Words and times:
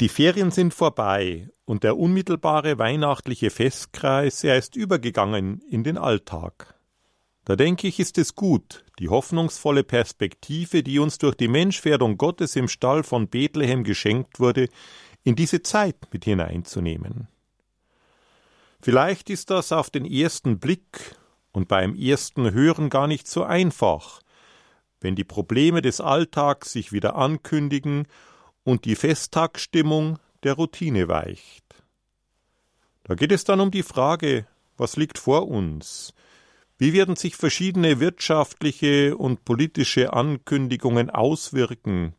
Die 0.00 0.08
Ferien 0.08 0.50
sind 0.50 0.74
vorbei 0.74 1.48
und 1.64 1.84
der 1.84 1.96
unmittelbare 1.96 2.78
weihnachtliche 2.78 3.50
Festkreis, 3.50 4.42
er 4.42 4.58
ist 4.58 4.74
übergegangen 4.74 5.62
in 5.70 5.84
den 5.84 5.98
Alltag. 5.98 6.74
Da 7.44 7.54
denke 7.54 7.86
ich, 7.86 8.00
ist 8.00 8.18
es 8.18 8.34
gut, 8.34 8.84
die 8.98 9.08
hoffnungsvolle 9.08 9.84
Perspektive, 9.84 10.82
die 10.82 10.98
uns 10.98 11.18
durch 11.18 11.36
die 11.36 11.46
Menschwerdung 11.46 12.18
Gottes 12.18 12.56
im 12.56 12.66
Stall 12.66 13.04
von 13.04 13.28
Bethlehem 13.28 13.84
geschenkt 13.84 14.40
wurde, 14.40 14.68
in 15.22 15.36
diese 15.36 15.62
Zeit 15.62 15.96
mit 16.10 16.24
hineinzunehmen. 16.24 17.28
Vielleicht 18.80 19.30
ist 19.30 19.50
das 19.50 19.70
auf 19.70 19.90
den 19.90 20.04
ersten 20.04 20.58
Blick 20.58 21.16
und 21.52 21.68
beim 21.68 21.94
ersten 21.94 22.52
Hören 22.52 22.90
gar 22.90 23.06
nicht 23.06 23.28
so 23.28 23.44
einfach, 23.44 24.20
wenn 25.00 25.14
die 25.14 25.24
Probleme 25.24 25.82
des 25.82 26.00
Alltags 26.00 26.72
sich 26.72 26.92
wieder 26.92 27.14
ankündigen 27.14 28.08
und 28.64 28.84
die 28.84 28.96
Festtagsstimmung 28.96 30.18
der 30.42 30.54
Routine 30.54 31.08
weicht. 31.08 31.64
Da 33.04 33.14
geht 33.14 33.32
es 33.32 33.44
dann 33.44 33.60
um 33.60 33.70
die 33.70 33.82
Frage, 33.82 34.46
was 34.76 34.96
liegt 34.96 35.18
vor 35.18 35.46
uns? 35.48 36.14
Wie 36.78 36.92
werden 36.92 37.14
sich 37.14 37.36
verschiedene 37.36 38.00
wirtschaftliche 38.00 39.16
und 39.16 39.44
politische 39.44 40.12
Ankündigungen 40.12 41.10
auswirken? 41.10 42.14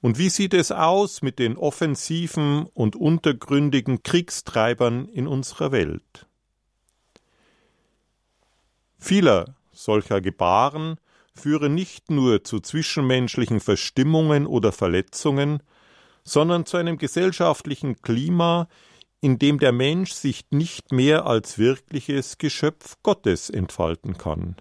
Und 0.00 0.18
wie 0.18 0.30
sieht 0.30 0.54
es 0.54 0.70
aus 0.72 1.22
mit 1.22 1.38
den 1.38 1.56
offensiven 1.56 2.66
und 2.74 2.96
untergründigen 2.96 4.02
Kriegstreibern 4.02 5.08
in 5.08 5.26
unserer 5.26 5.72
Welt? 5.72 6.26
Vieler 8.98 9.56
solcher 9.72 10.20
Gebaren 10.20 10.98
führen 11.34 11.74
nicht 11.74 12.10
nur 12.10 12.44
zu 12.44 12.60
zwischenmenschlichen 12.60 13.60
Verstimmungen 13.60 14.46
oder 14.46 14.72
Verletzungen, 14.72 15.62
sondern 16.24 16.66
zu 16.66 16.76
einem 16.76 16.98
gesellschaftlichen 16.98 18.00
Klima, 18.02 18.68
in 19.20 19.38
dem 19.38 19.58
der 19.58 19.72
Mensch 19.72 20.12
sich 20.12 20.46
nicht 20.50 20.92
mehr 20.92 21.26
als 21.26 21.58
wirkliches 21.58 22.38
Geschöpf 22.38 22.96
Gottes 23.02 23.50
entfalten 23.50 24.18
kann. 24.18 24.56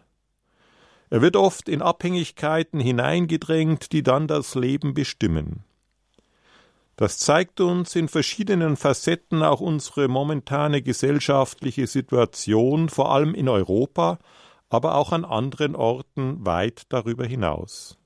Er 1.09 1.21
wird 1.21 1.35
oft 1.35 1.69
in 1.69 1.81
Abhängigkeiten 1.81 2.79
hineingedrängt, 2.79 3.91
die 3.91 4.03
dann 4.03 4.27
das 4.27 4.55
Leben 4.55 4.93
bestimmen. 4.93 5.63
Das 6.95 7.17
zeigt 7.17 7.59
uns 7.59 7.95
in 7.95 8.07
verschiedenen 8.07 8.77
Facetten 8.77 9.41
auch 9.41 9.61
unsere 9.61 10.07
momentane 10.07 10.81
gesellschaftliche 10.81 11.87
Situation, 11.87 12.89
vor 12.89 13.11
allem 13.11 13.33
in 13.33 13.49
Europa, 13.49 14.19
aber 14.69 14.95
auch 14.95 15.11
an 15.11 15.25
anderen 15.25 15.75
Orten 15.75 16.45
weit 16.45 16.83
darüber 16.89 17.25
hinaus. 17.25 17.97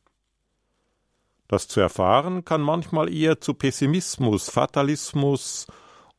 Das 1.47 1.67
zu 1.67 1.79
erfahren 1.79 2.43
kann 2.43 2.61
manchmal 2.61 3.13
eher 3.13 3.39
zu 3.39 3.53
Pessimismus, 3.53 4.49
Fatalismus 4.49 5.67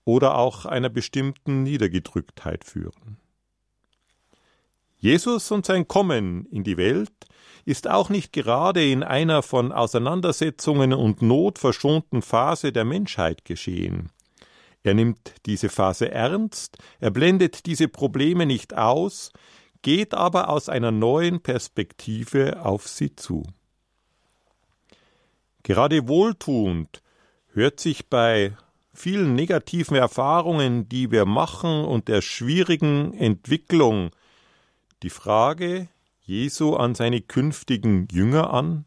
oder 0.04 0.38
auch 0.38 0.64
einer 0.64 0.88
bestimmten 0.88 1.62
Niedergedrücktheit 1.64 2.64
führen. 2.64 3.18
Jesus 4.96 5.50
und 5.50 5.66
sein 5.66 5.86
Kommen 5.86 6.46
in 6.46 6.64
die 6.64 6.76
Welt 6.76 7.12
ist 7.64 7.86
auch 7.86 8.08
nicht 8.08 8.32
gerade 8.32 8.90
in 8.90 9.02
einer 9.02 9.42
von 9.42 9.70
Auseinandersetzungen 9.70 10.92
und 10.92 11.22
Not 11.22 11.58
verschonten 11.58 12.22
Phase 12.22 12.72
der 12.72 12.84
Menschheit 12.84 13.44
geschehen. 13.44 14.10
Er 14.82 14.94
nimmt 14.94 15.34
diese 15.44 15.68
Phase 15.68 16.10
ernst, 16.10 16.78
er 16.98 17.10
blendet 17.10 17.66
diese 17.66 17.88
Probleme 17.88 18.46
nicht 18.46 18.76
aus, 18.76 19.30
geht 19.82 20.14
aber 20.14 20.48
aus 20.48 20.68
einer 20.68 20.90
neuen 20.90 21.42
Perspektive 21.42 22.64
auf 22.64 22.88
sie 22.88 23.14
zu. 23.14 23.44
Gerade 25.62 26.08
wohltuend 26.08 27.02
hört 27.52 27.80
sich 27.80 28.08
bei 28.08 28.56
vielen 28.94 29.34
negativen 29.34 29.96
Erfahrungen, 29.96 30.88
die 30.88 31.10
wir 31.10 31.24
machen 31.24 31.84
und 31.84 32.08
der 32.08 32.22
schwierigen 32.22 33.14
Entwicklung 33.14 34.10
die 35.02 35.10
Frage 35.10 35.88
Jesu 36.20 36.74
an 36.74 36.94
seine 36.94 37.20
künftigen 37.20 38.08
Jünger 38.10 38.52
an, 38.52 38.84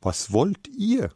was 0.00 0.32
wollt 0.32 0.68
ihr? 0.68 1.10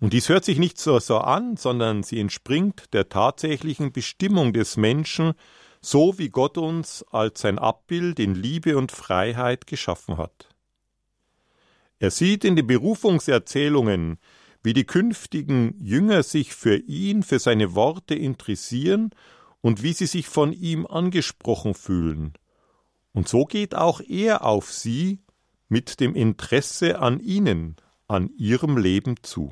Und 0.00 0.14
dies 0.14 0.28
hört 0.30 0.44
sich 0.44 0.58
nicht 0.58 0.78
so, 0.78 0.98
so 0.98 1.18
an, 1.18 1.56
sondern 1.56 2.02
sie 2.02 2.18
entspringt 2.20 2.94
der 2.94 3.10
tatsächlichen 3.10 3.92
Bestimmung 3.92 4.54
des 4.54 4.78
Menschen, 4.78 5.34
so 5.82 6.18
wie 6.18 6.30
Gott 6.30 6.56
uns 6.56 7.04
als 7.10 7.42
sein 7.42 7.58
Abbild 7.58 8.18
in 8.18 8.34
Liebe 8.34 8.78
und 8.78 8.92
Freiheit 8.92 9.66
geschaffen 9.66 10.16
hat. 10.16 10.48
Er 12.00 12.10
sieht 12.10 12.44
in 12.46 12.56
den 12.56 12.66
Berufungserzählungen, 12.66 14.18
wie 14.62 14.72
die 14.72 14.86
künftigen 14.86 15.76
Jünger 15.84 16.22
sich 16.22 16.54
für 16.54 16.76
ihn, 16.76 17.22
für 17.22 17.38
seine 17.38 17.74
Worte 17.74 18.14
interessieren 18.14 19.10
und 19.60 19.82
wie 19.82 19.92
sie 19.92 20.06
sich 20.06 20.26
von 20.26 20.54
ihm 20.54 20.86
angesprochen 20.86 21.74
fühlen. 21.74 22.32
Und 23.12 23.28
so 23.28 23.44
geht 23.44 23.74
auch 23.74 24.00
er 24.00 24.44
auf 24.46 24.72
sie 24.72 25.20
mit 25.68 26.00
dem 26.00 26.14
Interesse 26.14 27.00
an 27.00 27.20
ihnen, 27.20 27.76
an 28.08 28.30
ihrem 28.38 28.78
Leben 28.78 29.16
zu. 29.22 29.50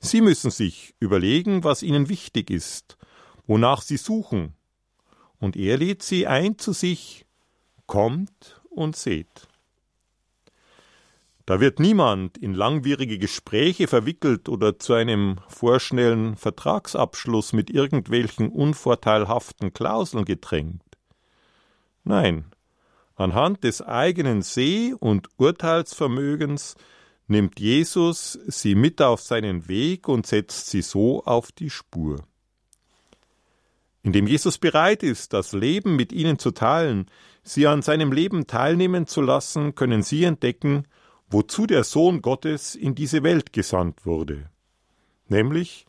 Sie 0.00 0.22
müssen 0.22 0.50
sich 0.50 0.94
überlegen, 1.00 1.64
was 1.64 1.82
ihnen 1.82 2.08
wichtig 2.08 2.50
ist, 2.50 2.96
wonach 3.46 3.82
sie 3.82 3.98
suchen, 3.98 4.54
und 5.38 5.54
er 5.54 5.76
lädt 5.76 6.02
sie 6.02 6.26
ein 6.26 6.58
zu 6.58 6.72
sich, 6.72 7.26
kommt 7.86 8.62
und 8.70 8.96
seht. 8.96 9.47
Da 11.48 11.60
wird 11.60 11.80
niemand 11.80 12.36
in 12.36 12.52
langwierige 12.52 13.18
Gespräche 13.18 13.88
verwickelt 13.88 14.50
oder 14.50 14.78
zu 14.78 14.92
einem 14.92 15.36
vorschnellen 15.48 16.36
Vertragsabschluss 16.36 17.54
mit 17.54 17.70
irgendwelchen 17.70 18.50
unvorteilhaften 18.50 19.72
Klauseln 19.72 20.26
gedrängt. 20.26 20.82
Nein, 22.04 22.44
anhand 23.14 23.64
des 23.64 23.80
eigenen 23.80 24.42
Seh- 24.42 24.92
und 24.92 25.30
Urteilsvermögens 25.38 26.74
nimmt 27.28 27.58
Jesus 27.58 28.38
sie 28.46 28.74
mit 28.74 29.00
auf 29.00 29.22
seinen 29.22 29.68
Weg 29.68 30.06
und 30.06 30.26
setzt 30.26 30.68
sie 30.68 30.82
so 30.82 31.24
auf 31.24 31.50
die 31.50 31.70
Spur. 31.70 32.26
Indem 34.02 34.26
Jesus 34.26 34.58
bereit 34.58 35.02
ist, 35.02 35.32
das 35.32 35.54
Leben 35.54 35.96
mit 35.96 36.12
ihnen 36.12 36.38
zu 36.38 36.50
teilen, 36.50 37.06
sie 37.42 37.66
an 37.66 37.80
seinem 37.80 38.12
Leben 38.12 38.46
teilnehmen 38.46 39.06
zu 39.06 39.22
lassen, 39.22 39.74
können 39.74 40.02
sie 40.02 40.24
entdecken, 40.24 40.84
wozu 41.28 41.66
der 41.66 41.84
Sohn 41.84 42.22
Gottes 42.22 42.74
in 42.74 42.94
diese 42.94 43.22
Welt 43.22 43.52
gesandt 43.52 44.06
wurde, 44.06 44.50
nämlich 45.26 45.86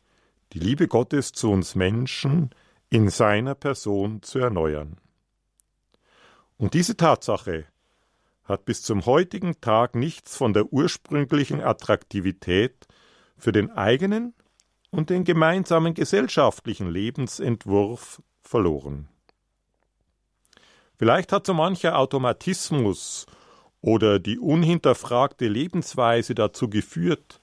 die 0.54 0.60
Liebe 0.60 0.88
Gottes 0.88 1.32
zu 1.32 1.50
uns 1.50 1.76
Menschen 1.76 2.50
in 2.90 3.10
seiner 3.10 3.56
Person 3.56 4.22
zu 4.22 4.40
erneuern. 4.40 4.98
Und 6.58 6.74
diese 6.74 6.98
Tatsache 6.98 7.66
hat 8.44 8.66
bis 8.66 8.82
zum 8.82 9.06
heutigen 9.06 9.62
Tag 9.62 9.96
nichts 9.96 10.36
von 10.36 10.54
der 10.54 10.74
ursprünglichen 10.74 11.62
Attraktivität 11.62 12.88
für 13.38 13.52
den 13.52 13.72
eigenen 13.72 14.34
und 14.90 15.10
den 15.10 15.24
gemeinsamen 15.24 15.94
gesellschaftlichen 15.94 16.90
Lebensentwurf 16.90 18.22
verloren. 18.42 19.08
Vielleicht 20.98 21.32
hat 21.32 21.46
so 21.46 21.54
mancher 21.54 21.98
Automatismus 21.98 23.26
oder 23.82 24.20
die 24.20 24.40
unhinterfragte 24.40 25.48
Lebensweise 25.48 26.36
dazu 26.36 26.70
geführt, 26.70 27.42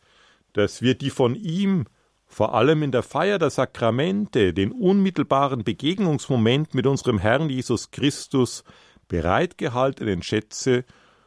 dass 0.53 0.83
wir 0.83 0.95
die 0.95 1.11
von 1.11 1.35
ihm 1.35 1.85
vor 2.27 2.55
allem 2.55 2.83
in 2.83 2.91
der 2.91 3.03
Feier 3.03 3.39
der 3.39 3.51
Sakramente, 3.51 4.53
den 4.53 4.73
unmittelbaren 4.73 5.65
Begegnungsmoment 5.65 6.75
mit 6.75 6.87
unserem 6.87 7.19
Herrn 7.19 7.49
Jesus 7.49 7.91
Christus 7.91 8.65
bereitgehaltenen 9.09 10.23
Schätze 10.23 10.85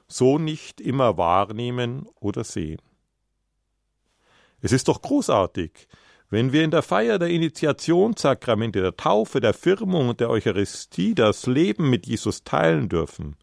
so 0.07 0.37
nicht 0.37 0.81
immer 0.81 1.17
wahrnehmen 1.17 2.07
oder 2.19 2.43
sehen. 2.43 2.81
Es 4.61 4.71
ist 4.73 4.87
doch 4.89 5.01
großartig, 5.01 5.87
wenn 6.29 6.51
wir 6.51 6.63
in 6.63 6.71
der 6.71 6.81
Feier 6.83 7.17
der 7.17 7.29
Initiationssakramente, 7.29 8.81
der 8.81 8.97
Taufe, 8.97 9.39
der 9.39 9.53
Firmung 9.53 10.09
und 10.09 10.19
der 10.19 10.29
Eucharistie 10.29 11.15
das 11.15 11.47
Leben 11.47 11.89
mit 11.89 12.05
Jesus 12.05 12.43
teilen 12.43 12.89
dürfen, 12.89 13.35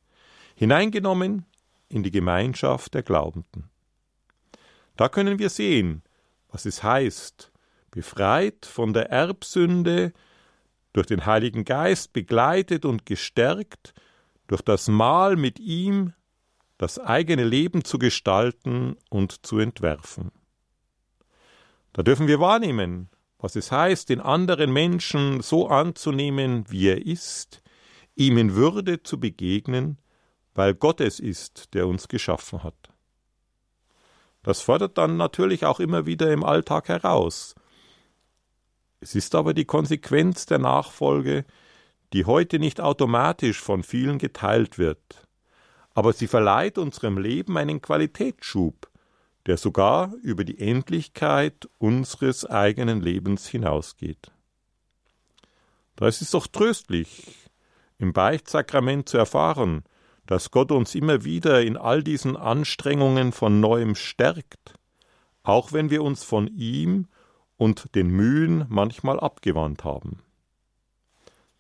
hineingenommen 0.55 1.47
in 1.89 2.03
die 2.03 2.11
Gemeinschaft 2.11 2.95
der 2.95 3.03
Glaubenden. 3.03 3.71
Da 4.97 5.09
können 5.09 5.39
wir 5.39 5.51
sehen, 5.51 6.03
was 6.49 6.65
es 6.65 6.83
heißt, 6.83 7.53
befreit 7.91 8.67
von 8.67 8.93
der 8.93 9.11
Erbsünde, 9.11 10.13
durch 10.93 11.07
den 11.07 11.27
Heiligen 11.27 11.65
Geist 11.65 12.15
begleitet 12.15 12.87
und 12.87 13.05
gestärkt, 13.05 13.93
durch 14.47 14.63
das 14.63 14.89
Mahl 14.89 15.37
mit 15.37 15.59
ihm 15.59 16.15
das 16.79 16.99
eigene 16.99 17.45
Leben 17.45 17.85
zu 17.85 17.99
gestalten 17.99 18.97
und 19.11 19.47
zu 19.47 19.59
entwerfen. 19.59 20.31
Da 21.93 22.03
dürfen 22.03 22.27
wir 22.29 22.41
wahrnehmen, 22.41 23.11
was 23.39 23.57
es 23.57 23.71
heißt, 23.71 24.09
den 24.09 24.21
anderen 24.21 24.73
Menschen 24.73 25.43
so 25.43 25.69
anzunehmen, 25.69 26.65
wie 26.69 26.89
er 26.89 27.05
ist, 27.05 27.63
ihm 28.15 28.39
in 28.39 28.55
Würde 28.55 29.03
zu 29.03 29.21
begegnen, 29.21 29.99
weil 30.57 30.75
Gott 30.75 31.01
es 31.01 31.21
ist, 31.21 31.75
der 31.75 31.87
uns 31.87 32.09
geschaffen 32.09 32.65
hat. 32.65 32.91
Das 34.43 34.63
fordert 34.63 34.97
dann 34.97 35.17
natürlich 35.17 35.65
auch 35.67 35.81
immer 35.81 36.07
wieder 36.07 36.33
im 36.33 36.45
Alltag 36.45 36.89
heraus. 36.89 37.55
Es 39.01 39.15
ist 39.15 39.35
aber 39.35 39.55
die 39.55 39.67
Konsequenz 39.67 40.47
der 40.47 40.59
Nachfolge, 40.59 41.45
die 42.13 42.25
heute 42.25 42.59
nicht 42.59 42.81
automatisch 42.81 43.61
von 43.61 43.83
vielen 43.83 44.19
geteilt 44.19 44.79
wird. 44.79 45.27
Aber 45.95 46.13
sie 46.13 46.27
verleiht 46.27 46.79
unserem 46.79 47.19
Leben 47.19 47.59
einen 47.59 47.83
Qualitätsschub, 47.83 48.91
der 49.47 49.59
sogar 49.59 50.15
über 50.23 50.45
die 50.45 50.59
Endlichkeit 50.59 51.69
unseres 51.79 52.47
eigenen 52.47 53.01
Lebens 53.01 53.47
hinausgeht. 53.47 54.33
Da 55.97 56.09
ist 56.09 56.23
es 56.23 56.31
doch 56.31 56.47
tröstlich, 56.47 57.51
im 57.99 58.13
Beichtsakrament 58.13 59.09
zu 59.09 59.19
erfahren, 59.19 59.85
dass 60.27 60.51
Gott 60.51 60.73
uns 60.73 60.95
immer 60.95 61.25
wieder 61.25 61.63
in 61.63 61.77
all 61.77 62.03
diesen 62.03 62.37
Anstrengungen 62.37 63.33
von 63.33 63.61
neuem 63.61 63.95
stärkt, 63.95 64.75
auch 65.43 65.73
wenn 65.73 65.91
wir 65.91 66.03
uns 66.03 66.25
von 66.25 66.49
ihm 66.49 67.07
und 67.57 67.95
den 67.95 68.09
Mühen 68.09 68.67
manchmal 68.69 69.21
abgewandt 69.21 69.85
haben. 69.85 70.23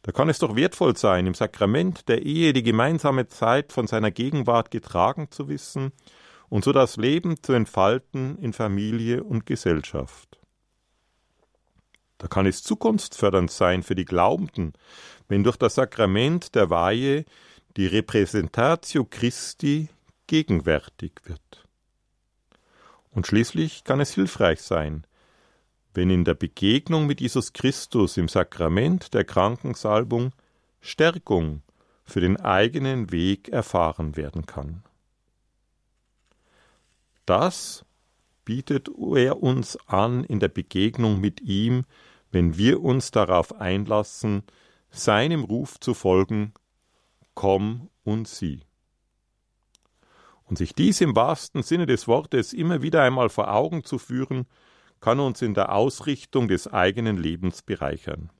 Da 0.02 0.12
kann 0.12 0.28
es 0.28 0.38
doch 0.38 0.54
wertvoll 0.54 0.96
sein, 0.96 1.26
im 1.26 1.34
Sakrament 1.34 2.08
der 2.08 2.22
Ehe 2.22 2.52
die 2.52 2.62
gemeinsame 2.62 3.26
Zeit 3.26 3.72
von 3.72 3.86
seiner 3.86 4.10
Gegenwart 4.10 4.70
getragen 4.70 5.30
zu 5.30 5.48
wissen 5.48 5.92
und 6.48 6.64
so 6.64 6.72
das 6.72 6.96
Leben 6.96 7.42
zu 7.42 7.52
entfalten 7.52 8.38
in 8.38 8.52
Familie 8.52 9.24
und 9.24 9.46
Gesellschaft. 9.46 10.38
Da 12.18 12.28
kann 12.28 12.46
es 12.46 12.62
zukunftsfördernd 12.62 13.50
sein 13.50 13.82
für 13.82 13.94
die 13.94 14.04
Glaubenden, 14.04 14.72
wenn 15.28 15.44
durch 15.44 15.56
das 15.56 15.74
Sakrament 15.74 16.54
der 16.54 16.70
Weihe 16.70 17.24
die 17.76 17.86
Repräsentatio 17.86 19.04
Christi 19.04 19.88
gegenwärtig 20.26 21.12
wird. 21.24 21.66
Und 23.10 23.26
schließlich 23.26 23.84
kann 23.84 24.00
es 24.00 24.14
hilfreich 24.14 24.62
sein, 24.62 25.06
wenn 25.94 26.10
in 26.10 26.24
der 26.24 26.34
Begegnung 26.34 27.06
mit 27.06 27.20
Jesus 27.20 27.52
Christus 27.52 28.16
im 28.16 28.28
Sakrament 28.28 29.14
der 29.14 29.24
Krankensalbung 29.24 30.32
Stärkung 30.80 31.62
für 32.04 32.20
den 32.20 32.38
eigenen 32.38 33.10
Weg 33.10 33.48
erfahren 33.48 34.16
werden 34.16 34.46
kann. 34.46 34.84
Das 37.24 37.84
bietet 38.44 38.88
er 39.16 39.42
uns 39.42 39.76
an 39.86 40.22
in 40.24 40.38
der 40.38 40.48
Begegnung 40.48 41.20
mit 41.20 41.40
ihm, 41.40 41.84
wenn 42.30 42.56
wir 42.56 42.82
uns 42.82 43.10
darauf 43.10 43.60
einlassen, 43.60 44.44
seinem 44.90 45.44
Ruf 45.44 45.80
zu 45.80 45.94
folgen, 45.94 46.52
komm 47.36 47.88
und 48.02 48.26
sieh. 48.26 48.62
Und 50.42 50.58
sich 50.58 50.74
dies 50.74 51.00
im 51.00 51.14
wahrsten 51.14 51.62
Sinne 51.62 51.86
des 51.86 52.08
Wortes 52.08 52.52
immer 52.52 52.82
wieder 52.82 53.02
einmal 53.02 53.28
vor 53.28 53.52
Augen 53.52 53.84
zu 53.84 53.98
führen, 53.98 54.46
kann 55.00 55.20
uns 55.20 55.42
in 55.42 55.54
der 55.54 55.72
Ausrichtung 55.72 56.48
des 56.48 56.66
eigenen 56.66 57.16
Lebens 57.16 57.62
bereichern. 57.62 58.30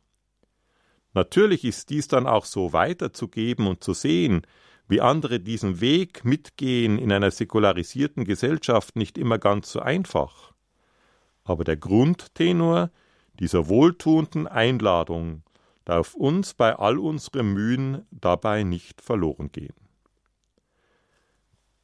Natürlich 1.15 1.65
ist 1.65 1.91
dies 1.91 2.09
dann 2.09 2.27
auch 2.27 2.45
so 2.45 2.73
weiterzugeben 2.73 3.67
und 3.67 3.85
zu 3.85 3.95
sehen, 3.95 4.43
wie 4.89 5.01
andere 5.01 5.41
diesen 5.41 5.81
Weg 5.81 6.25
mitgehen 6.25 6.99
in 6.99 7.13
einer 7.13 7.31
säkularisierten 7.31 8.25
Gesellschaft 8.25 8.97
nicht 8.97 9.19
immer 9.19 9.39
ganz 9.39 9.73
so 9.73 9.81
einfach. 9.81 10.53
Aber 11.45 11.65
der 11.65 11.77
Grundtenor 11.77 12.91
dieser 13.39 13.69
wohltuenden 13.69 14.47
Einladung 14.47 15.43
darf 15.87 16.15
uns 16.15 16.53
bei 16.53 16.77
all 16.77 16.99
unseren 16.99 17.55
Mühen 17.55 18.06
dabei 18.11 18.65
nicht 18.65 19.00
verloren 19.00 19.50
gehen. 19.50 19.75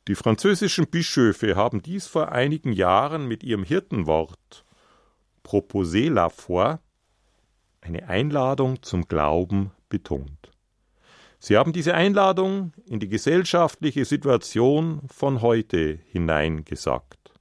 Die 0.08 0.16
französischen 0.16 0.88
Bischöfe 0.88 1.54
haben 1.54 1.80
dies 1.80 2.08
vor 2.08 2.32
einigen 2.32 2.72
Jahren 2.72 3.26
mit 3.26 3.42
ihrem 3.44 3.64
Hirtenwort 3.64 4.64
Proposer 5.44 6.10
la 6.10 6.28
foi, 6.28 6.78
eine 7.80 8.08
Einladung 8.08 8.82
zum 8.82 9.06
Glauben, 9.06 9.70
betont. 9.88 10.50
Sie 11.38 11.56
haben 11.56 11.72
diese 11.72 11.94
Einladung 11.94 12.72
in 12.86 13.00
die 13.00 13.08
gesellschaftliche 13.08 14.04
Situation 14.04 15.02
von 15.08 15.42
heute 15.42 15.98
hineingesagt. 16.10 17.32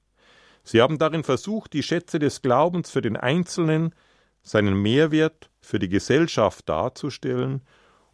Sie 0.64 0.80
haben 0.80 0.98
darin 0.98 1.24
versucht, 1.24 1.72
die 1.72 1.82
Schätze 1.82 2.18
des 2.18 2.42
Glaubens 2.42 2.90
für 2.90 3.02
den 3.02 3.16
Einzelnen, 3.16 3.94
seinen 4.42 4.80
Mehrwert 4.80 5.50
für 5.60 5.78
die 5.78 5.88
Gesellschaft 5.88 6.68
darzustellen 6.68 7.62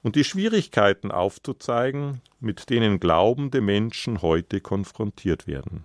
und 0.02 0.16
die 0.16 0.24
Schwierigkeiten 0.24 1.10
aufzuzeigen, 1.10 2.20
mit 2.40 2.70
denen 2.70 3.00
glaubende 3.00 3.60
Menschen 3.60 4.22
heute 4.22 4.60
konfrontiert 4.60 5.46
werden. 5.46 5.84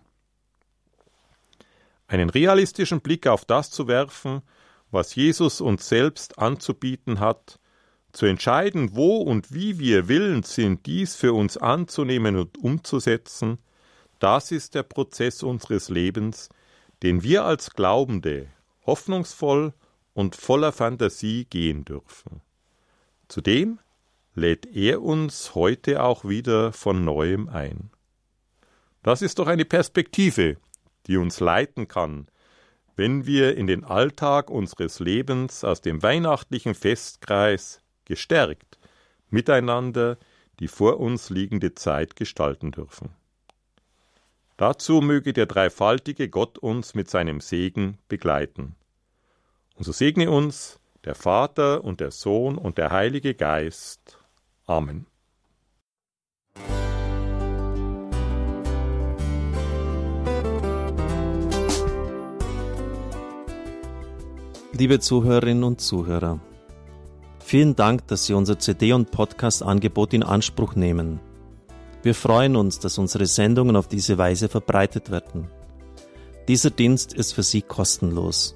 Einen 2.07 2.29
realistischen 2.29 3.01
Blick 3.01 3.27
auf 3.27 3.45
das 3.45 3.71
zu 3.71 3.87
werfen, 3.87 4.41
was 4.91 5.15
Jesus 5.15 5.61
uns 5.61 5.89
selbst 5.89 6.37
anzubieten 6.37 7.19
hat, 7.19 7.59
zu 8.11 8.27
entscheiden, 8.27 8.95
wo 8.95 9.17
und 9.17 9.51
wie 9.53 9.79
wir 9.79 10.07
willens 10.07 10.53
sind, 10.53 10.85
dies 10.85 11.15
für 11.15 11.33
uns 11.33 11.57
anzunehmen 11.57 12.35
und 12.35 12.57
umzusetzen, 12.59 13.57
das 14.19 14.51
ist 14.51 14.75
der 14.75 14.83
Prozess 14.83 15.41
unseres 15.41 15.89
Lebens, 15.89 16.49
den 17.01 17.23
wir 17.23 17.43
als 17.43 17.71
Glaubende 17.71 18.47
hoffnungsvoll 18.85 19.73
und 20.13 20.35
voller 20.35 20.71
Fantasie 20.71 21.45
gehen 21.45 21.85
dürfen. 21.85 22.41
Zudem 23.27 23.79
lädt 24.35 24.65
er 24.65 25.01
uns 25.01 25.55
heute 25.55 26.03
auch 26.03 26.25
wieder 26.25 26.71
von 26.71 27.03
neuem 27.03 27.49
ein. 27.49 27.91
Das 29.01 29.21
ist 29.21 29.39
doch 29.39 29.47
eine 29.47 29.65
Perspektive, 29.65 30.57
die 31.07 31.17
uns 31.17 31.39
leiten 31.39 31.87
kann, 31.87 32.27
wenn 32.95 33.25
wir 33.25 33.57
in 33.57 33.67
den 33.67 33.83
Alltag 33.83 34.49
unseres 34.49 34.99
Lebens 34.99 35.63
aus 35.63 35.81
dem 35.81 36.03
weihnachtlichen 36.03 36.75
Festkreis 36.75 37.81
gestärkt 38.05 38.79
miteinander 39.33 40.17
die 40.59 40.67
vor 40.67 40.99
uns 40.99 41.31
liegende 41.31 41.73
Zeit 41.73 42.15
gestalten 42.15 42.71
dürfen. 42.71 43.09
Dazu 44.55 45.01
möge 45.01 45.33
der 45.33 45.47
dreifaltige 45.47 46.29
Gott 46.29 46.59
uns 46.59 46.93
mit 46.93 47.09
seinem 47.09 47.41
Segen 47.41 47.97
begleiten. 48.07 48.75
Und 49.75 49.85
so 49.85 49.91
segne 49.91 50.29
uns 50.29 50.79
der 51.03 51.15
Vater 51.15 51.83
und 51.83 51.99
der 51.99 52.11
Sohn 52.11 52.57
und 52.57 52.77
der 52.77 52.91
Heilige 52.91 53.33
Geist. 53.33 54.19
Amen. 54.65 55.05
Liebe 64.75 64.99
Zuhörerinnen 64.99 65.63
und 65.63 65.81
Zuhörer, 65.81 66.39
vielen 67.39 67.75
Dank, 67.75 68.07
dass 68.07 68.25
Sie 68.25 68.33
unser 68.33 68.57
CD- 68.57 68.93
und 68.93 69.11
Podcast-Angebot 69.11 70.13
in 70.13 70.23
Anspruch 70.23 70.75
nehmen. 70.75 71.19
Wir 72.01 72.15
freuen 72.15 72.55
uns, 72.55 72.79
dass 72.79 72.97
unsere 72.97 73.27
Sendungen 73.27 73.75
auf 73.75 73.87
diese 73.87 74.17
Weise 74.17 74.49
verbreitet 74.49 75.11
werden. 75.11 75.47
Dieser 76.47 76.71
Dienst 76.71 77.13
ist 77.13 77.33
für 77.33 77.43
Sie 77.43 77.61
kostenlos. 77.61 78.55